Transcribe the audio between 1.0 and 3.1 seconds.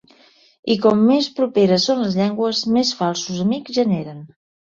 més properes són les llengües més